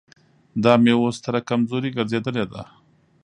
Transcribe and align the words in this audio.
دا 0.63 0.73
مې 0.83 0.93
اوس 0.97 1.15
ستره 1.19 1.39
کمزوري 1.49 1.89
ګرځېدلې 1.97 2.45
ده. 2.51 2.63